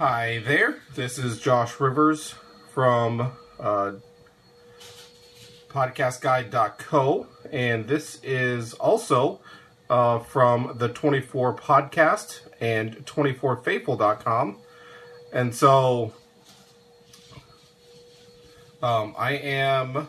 [0.00, 0.78] Hi there.
[0.94, 2.34] This is Josh Rivers
[2.72, 3.92] from uh,
[5.68, 9.40] podcastguide.co, and this is also
[9.90, 14.56] uh, from the 24 podcast and 24faithful.com.
[15.34, 16.14] And so
[18.82, 20.08] um, I am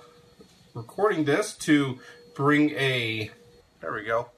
[0.74, 2.00] recording this to
[2.34, 3.30] bring a.
[3.82, 4.30] There we go.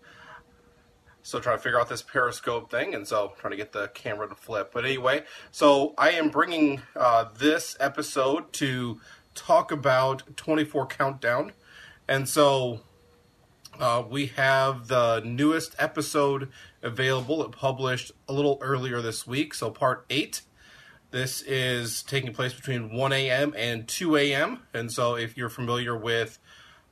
[1.24, 4.28] Still trying to figure out this periscope thing, and so trying to get the camera
[4.28, 4.72] to flip.
[4.73, 9.00] But anyway, so I am bringing uh, this episode to
[9.34, 11.54] talk about 24 Countdown.
[12.08, 12.81] And so
[13.80, 16.50] uh, we have the newest episode
[16.81, 17.44] available.
[17.44, 20.42] It published a little earlier this week, so part 8.
[21.12, 23.53] This is taking place between 1 a.m.
[23.55, 24.64] and 2 a.m.
[24.73, 26.40] And so if you're familiar with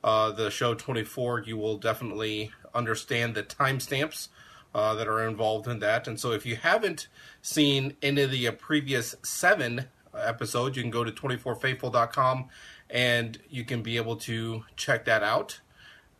[0.04, 4.28] uh, the show 24, you will definitely understand the timestamps
[4.74, 6.08] uh, that are involved in that.
[6.08, 7.08] And so if you haven't
[7.42, 9.86] seen any of the uh, previous seven
[10.16, 12.48] episodes, you can go to 24faithful.com
[12.90, 15.60] and you can be able to check that out.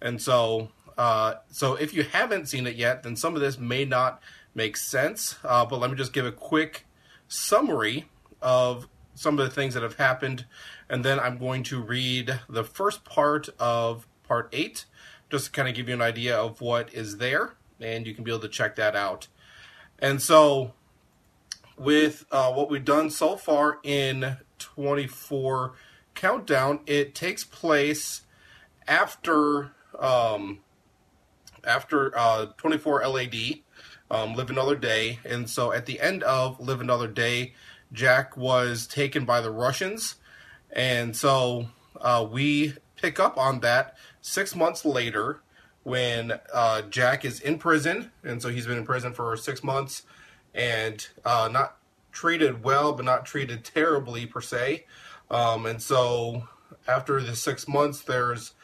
[0.01, 3.85] And so, uh, so if you haven't seen it yet, then some of this may
[3.85, 4.21] not
[4.55, 5.37] make sense.
[5.45, 6.87] Uh, but let me just give a quick
[7.29, 8.07] summary
[8.41, 10.47] of some of the things that have happened,
[10.89, 14.87] and then I'm going to read the first part of part eight,
[15.33, 18.23] just to kind of give you an idea of what is there, and you can
[18.23, 19.29] be able to check that out.
[19.99, 20.75] And so,
[21.79, 25.73] with uh, what we've done so far in 24
[26.15, 28.23] Countdown, it takes place
[28.87, 30.61] after um,
[31.65, 33.35] after uh, 24 LAD,
[34.11, 37.55] um, Live Another Day, and so at the end of Live Another Day,
[37.91, 40.17] Jack was taken by the Russians,
[40.71, 41.69] and so
[42.03, 45.41] uh, we pick up on that six months later
[45.83, 50.05] when uh, Jack is in prison, and so he's been in prison for six months
[50.55, 51.77] and uh, not
[52.13, 54.87] treated well, but not treated terribly per se.
[55.31, 56.47] Um, and so
[56.87, 58.55] after the six months, there's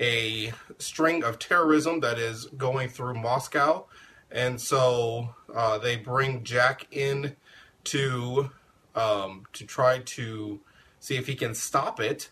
[0.00, 3.86] a string of terrorism that is going through Moscow,
[4.32, 7.36] and so uh, they bring Jack in
[7.84, 8.50] to
[8.96, 10.60] um, to try to
[10.98, 12.30] see if he can stop it,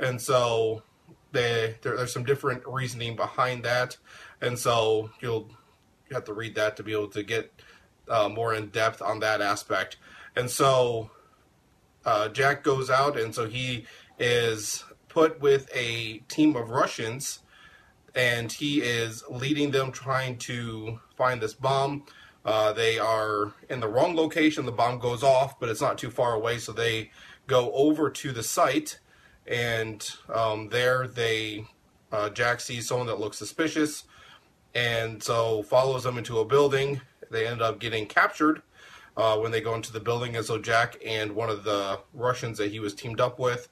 [0.00, 0.82] and so
[1.36, 3.96] they, there, there's some different reasoning behind that,
[4.40, 5.48] and so you'll
[6.08, 7.52] you have to read that to be able to get
[8.08, 9.96] uh, more in depth on that aspect,
[10.34, 11.10] and so
[12.04, 13.86] uh, Jack goes out, and so he
[14.18, 17.40] is put with a team of Russians,
[18.14, 22.04] and he is leading them trying to find this bomb.
[22.44, 24.64] Uh, they are in the wrong location.
[24.66, 27.10] The bomb goes off, but it's not too far away, so they
[27.46, 29.00] go over to the site,
[29.48, 31.66] and um, there they
[32.12, 34.04] uh, Jack sees someone that looks suspicious,
[34.74, 37.00] and so follows them into a building.
[37.30, 38.62] They end up getting captured
[39.16, 42.58] uh, when they go into the building, and so Jack and one of the Russians
[42.58, 43.68] that he was teamed up with,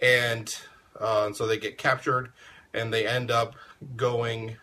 [0.00, 0.56] and
[1.00, 2.32] uh, and so they get captured
[2.72, 3.54] and they end up
[3.96, 4.56] going.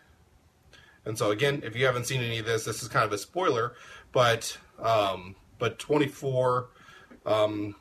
[1.04, 3.18] And so again, if you haven't seen any of this, this is kind of a
[3.18, 3.74] spoiler,
[4.12, 6.68] but um, but 24
[7.26, 7.74] um,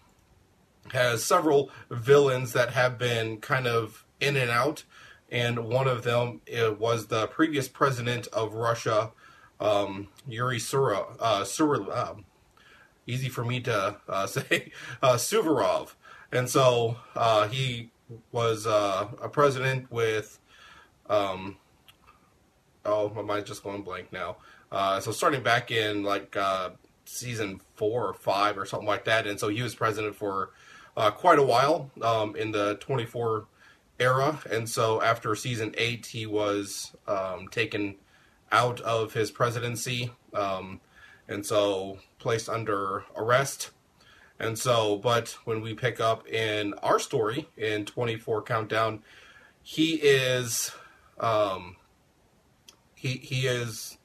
[0.93, 4.83] has several villains that have been kind of in and out,
[5.29, 9.11] and one of them uh, was the previous president of Russia,
[9.59, 12.25] um, Yuri Sura, uh, Sura, um,
[13.07, 15.93] easy for me to uh, say, uh, Suvarov,
[16.31, 17.91] and so uh, he
[18.31, 20.39] was uh, a president with,
[21.09, 21.57] um,
[22.85, 24.37] oh, my mind's just going blank now.
[24.71, 26.69] Uh, so starting back in like uh,
[27.05, 30.51] season four or five or something like that, and so he was president for
[30.97, 33.45] uh, quite a while um, in the 24
[33.99, 37.95] era, and so after season eight, he was um, taken
[38.51, 40.81] out of his presidency, um,
[41.27, 43.71] and so placed under arrest.
[44.39, 49.03] And so, but when we pick up in our story in 24 Countdown,
[49.61, 50.71] he is,
[51.19, 51.75] um,
[52.95, 53.99] he he is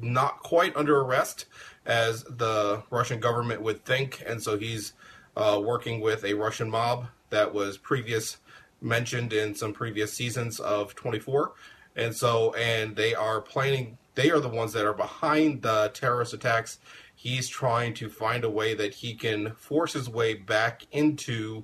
[0.00, 1.44] not quite under arrest
[1.84, 4.94] as the Russian government would think, and so he's
[5.36, 8.38] uh, working with a Russian mob that was previous
[8.80, 11.52] mentioned in some previous seasons of 24,
[11.96, 13.98] and so and they are planning.
[14.14, 16.78] They are the ones that are behind the terrorist attacks
[17.22, 21.62] he's trying to find a way that he can force his way back into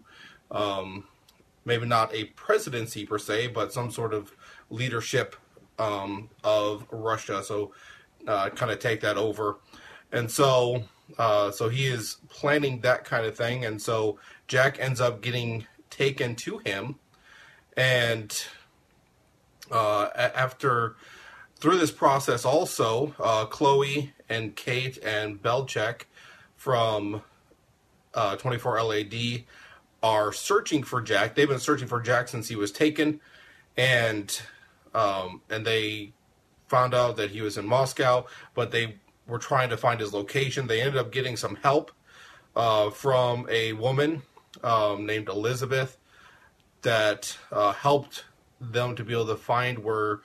[0.52, 1.02] um,
[1.64, 4.32] maybe not a presidency per se, but some sort of
[4.70, 5.34] leadership
[5.80, 7.42] um, of Russia.
[7.42, 7.72] So
[8.28, 9.58] uh, kind of take that over.
[10.12, 10.84] And so
[11.16, 13.64] uh, so he is planning that kind of thing.
[13.64, 16.96] And so Jack ends up getting taken to him.
[17.76, 18.44] And
[19.70, 20.96] uh, after
[21.56, 26.02] through this process also, uh, Chloe and Kate and Belchek
[26.56, 27.22] from
[28.14, 29.44] uh, 24 LAD
[30.02, 31.34] are searching for Jack.
[31.34, 33.20] They've been searching for Jack since he was taken,
[33.76, 34.40] and
[34.94, 36.12] um, and they
[36.68, 38.96] found out that he was in Moscow, but they
[39.28, 40.66] were trying to find his location.
[40.66, 41.92] They ended up getting some help
[42.56, 44.22] uh, from a woman
[44.64, 45.96] um, named Elizabeth
[46.82, 48.24] that uh, helped
[48.60, 50.20] them to be able to find where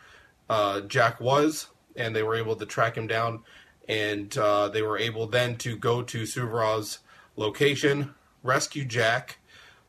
[0.49, 3.43] uh, Jack was, and they were able to track him down.
[3.87, 6.99] And uh, they were able then to go to Suvarov's
[7.35, 9.39] location, rescue Jack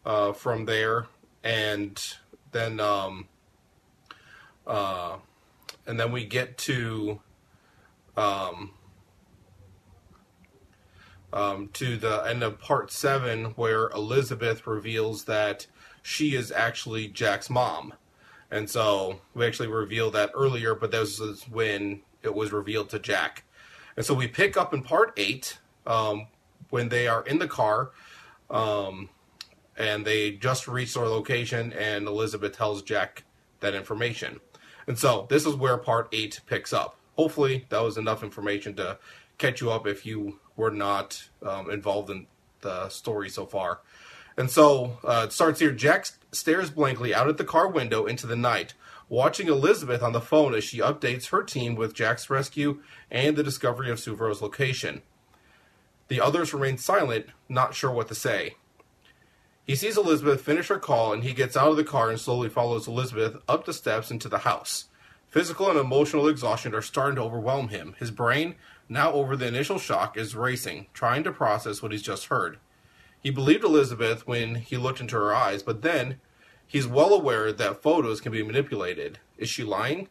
[0.04, 1.06] uh, from there,
[1.44, 2.02] and
[2.50, 3.28] then um,
[4.66, 5.16] uh,
[5.86, 7.20] and then we get to
[8.16, 8.72] um,
[11.34, 15.66] um, to the end of part seven, where Elizabeth reveals that
[16.00, 17.92] she is actually Jack's mom.
[18.50, 23.00] And so we actually revealed that earlier, but this is when it was revealed to
[23.00, 23.44] Jack.
[23.96, 26.28] And so we pick up in part eight um,
[26.70, 27.90] when they are in the car
[28.48, 29.08] um,
[29.76, 33.24] and they just reach their location, and Elizabeth tells Jack
[33.58, 34.40] that information.
[34.86, 36.96] And so this is where part eight picks up.
[37.16, 38.98] Hopefully, that was enough information to
[39.38, 42.26] catch you up if you were not um, involved in
[42.60, 43.80] the story so far.
[44.36, 45.70] And so uh, it starts here.
[45.70, 48.74] Jack stares blankly out at the car window into the night,
[49.08, 52.80] watching Elizabeth on the phone as she updates her team with Jack's rescue
[53.10, 55.02] and the discovery of Suvarov's location.
[56.08, 58.56] The others remain silent, not sure what to say.
[59.64, 62.50] He sees Elizabeth finish her call and he gets out of the car and slowly
[62.50, 64.86] follows Elizabeth up the steps into the house.
[65.28, 67.96] Physical and emotional exhaustion are starting to overwhelm him.
[67.98, 68.56] His brain,
[68.88, 72.58] now over the initial shock, is racing, trying to process what he's just heard.
[73.20, 76.20] He believed Elizabeth when he looked into her eyes, but then
[76.66, 79.18] he's well aware that photos can be manipulated.
[79.38, 80.08] Is she lying?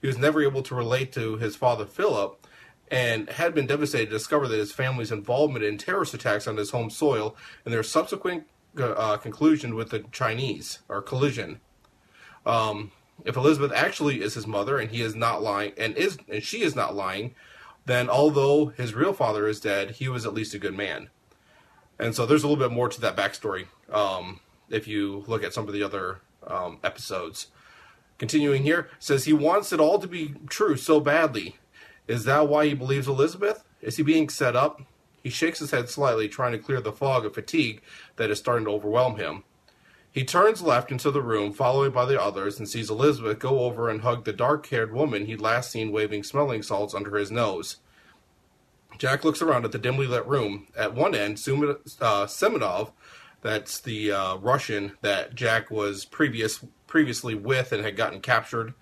[0.00, 2.46] He was never able to relate to his father Philip
[2.90, 6.70] and had been devastated to discover that his family's involvement in terrorist attacks on his
[6.70, 7.34] home soil
[7.64, 8.46] and their subsequent
[8.78, 11.60] uh, conclusion with the Chinese or collision.
[12.44, 12.92] Um,
[13.24, 16.62] if Elizabeth actually is his mother and he is not lying and is and she
[16.62, 17.34] is not lying,
[17.84, 21.10] then although his real father is dead, he was at least a good man.
[21.98, 25.54] And so there's a little bit more to that backstory um, if you look at
[25.54, 27.48] some of the other um, episodes.
[28.18, 31.56] Continuing here, says he wants it all to be true so badly.
[32.06, 33.64] Is that why he believes Elizabeth?
[33.80, 34.80] Is he being set up?
[35.22, 37.80] He shakes his head slightly, trying to clear the fog of fatigue
[38.16, 39.44] that is starting to overwhelm him.
[40.12, 43.88] He turns left into the room, followed by the others, and sees Elizabeth go over
[43.88, 47.78] and hug the dark haired woman he'd last seen waving smelling salts under his nose.
[48.98, 50.66] Jack looks around at the dimly lit room.
[50.76, 52.92] At one end, uh, Semenov,
[53.40, 58.74] that's the uh, Russian that Jack was previous previously with and had gotten captured,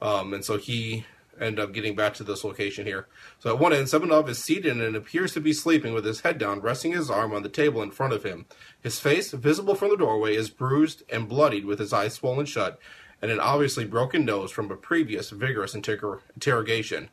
[0.00, 1.04] um, and so he
[1.40, 3.08] end up getting back to this location here.
[3.38, 6.38] So at one end, Semenov is seated and appears to be sleeping with his head
[6.38, 8.46] down, resting his arm on the table in front of him.
[8.80, 12.78] His face, visible from the doorway, is bruised and bloodied with his eyes swollen shut
[13.20, 17.10] and an obviously broken nose from a previous vigorous inter- interrogation.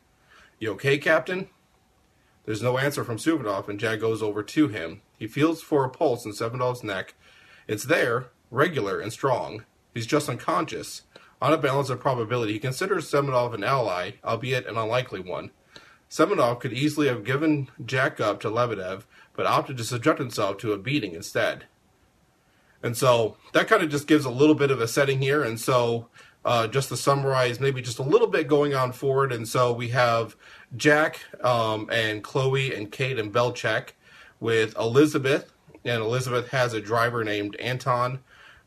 [0.58, 1.48] You okay, Captain?
[2.44, 5.02] There's no answer from Semenov, and Jack goes over to him.
[5.18, 7.14] He feels for a pulse in Semenov's neck.
[7.66, 9.64] It's there, regular and strong.
[9.92, 11.02] He's just unconscious.
[11.46, 15.52] On a balance of probability, he considers Semenov an ally, albeit an unlikely one.
[16.10, 20.72] Semenov could easily have given Jack up to Lebedev, but opted to subject himself to
[20.72, 21.66] a beating instead.
[22.82, 25.44] And so that kind of just gives a little bit of a setting here.
[25.44, 26.08] And so,
[26.44, 29.32] uh, just to summarize, maybe just a little bit going on forward.
[29.32, 30.34] And so we have
[30.76, 33.90] Jack um, and Chloe and Kate and Belchek
[34.40, 35.52] with Elizabeth,
[35.84, 38.18] and Elizabeth has a driver named Anton.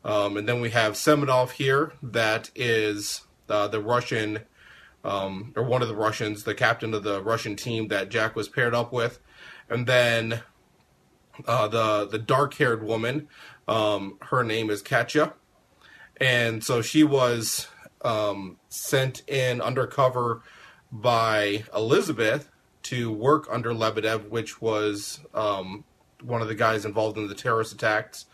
[0.04, 4.40] Um, and then we have Semenov here, that is uh, the Russian,
[5.04, 8.48] um, or one of the Russians, the captain of the Russian team that Jack was
[8.48, 9.20] paired up with.
[9.70, 10.42] And then
[11.46, 13.28] uh, the the dark haired woman,
[13.68, 15.34] um, her name is Katya,
[16.18, 17.68] and so she was
[18.02, 20.42] um, sent in undercover
[20.92, 22.50] by Elizabeth
[22.84, 25.84] to work under Lebedev, which was um,
[26.24, 28.26] one of the guys involved in the terrorist attacks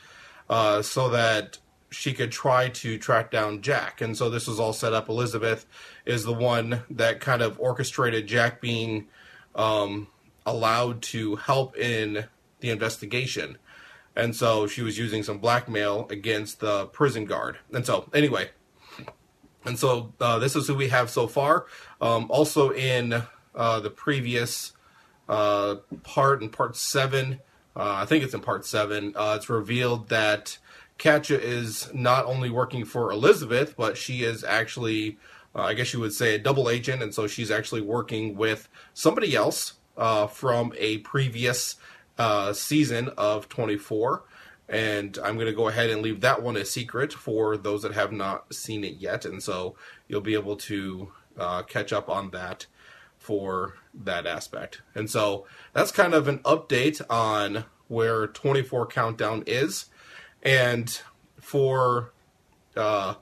[0.49, 1.57] uh, so that
[1.89, 4.01] she could try to track down Jack.
[4.01, 5.07] And so this was all set up.
[5.07, 5.65] Elizabeth
[6.05, 9.07] is the one that kind of orchestrated Jack being
[9.55, 10.07] um,
[10.45, 12.25] allowed to help in
[12.59, 13.57] the investigation.
[14.15, 17.57] And so she was using some blackmail against the prison guard.
[17.71, 18.49] And so, anyway,
[19.65, 21.65] and so uh, this is who we have so far.
[21.99, 23.23] Um, also, in
[23.53, 24.73] uh, the previous
[25.27, 27.39] uh, part, in part seven,
[27.75, 30.58] uh, I think it's in part seven, uh, it's revealed that
[30.98, 35.17] Katya is not only working for Elizabeth, but she is actually,
[35.53, 38.70] uh, I guess you would say, a double agent, and so she's actually working with
[38.94, 41.75] somebody else uh, from a previous
[42.17, 44.24] uh, season of 24.
[44.67, 47.94] And I'm going to go ahead and leave that one a secret for those that
[47.94, 49.25] have not seen it yet.
[49.25, 49.75] And so
[50.08, 52.65] you'll be able to uh, catch up on that
[53.25, 54.84] for that aspect.
[54.94, 59.86] And so that's kind of an update on where 24 Countdown is.
[60.44, 61.01] And
[61.39, 62.13] for
[62.77, 63.15] uh,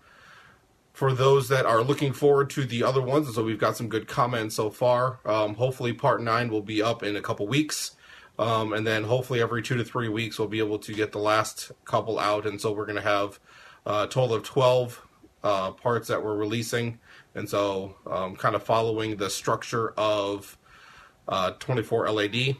[0.91, 3.87] for those that are looking forward to the other ones, and so we've got some
[3.87, 5.19] good comments so far.
[5.25, 7.95] Um, hopefully, part nine will be up in a couple weeks.
[8.37, 11.19] Um, and then hopefully every two to three weeks we'll be able to get the
[11.19, 12.45] last couple out.
[12.45, 13.39] And so we're going to have
[13.85, 15.07] a total of 12
[15.43, 16.99] uh, parts that we're releasing.
[17.35, 20.57] And so um, kind of following the structure of
[21.27, 22.55] uh, 24 LAD.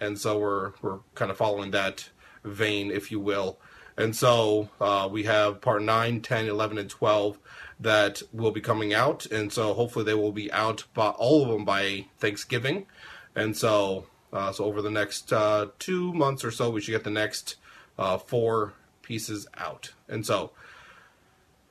[0.00, 2.10] And so we're, we're kind of following that
[2.44, 3.58] vein, if you will.
[3.98, 7.38] And so uh, we have part 9, 10, 11, and 12
[7.80, 9.26] that will be coming out.
[9.26, 12.86] And so hopefully they will be out by all of them by Thanksgiving.
[13.34, 17.04] And so uh, so over the next uh, two months or so, we should get
[17.04, 17.56] the next
[17.98, 19.92] uh, four pieces out.
[20.08, 20.50] And so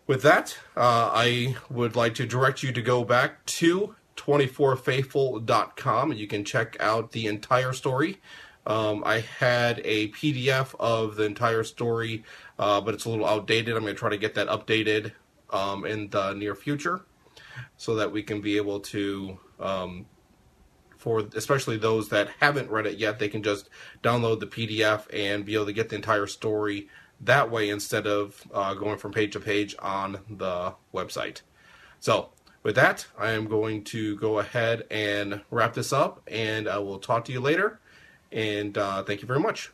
[0.08, 6.20] with that, uh, I would like to direct you to go back to 24faithful.com and
[6.20, 8.22] you can check out the entire story.
[8.68, 12.24] Um, I had a PDF of the entire story,
[12.58, 13.76] uh, but it's a little outdated.
[13.76, 15.12] I'm going to try to get that updated
[15.52, 17.06] um, in the near future
[17.78, 20.06] so that we can be able to um,
[21.06, 23.70] for especially those that haven't read it yet, they can just
[24.02, 26.90] download the PDF and be able to get the entire story
[27.22, 31.42] that way instead of uh, going from page to page on the website.
[32.00, 32.30] So,
[32.64, 36.98] with that, I am going to go ahead and wrap this up, and I will
[36.98, 37.80] talk to you later.
[38.32, 39.72] And uh, thank you very much.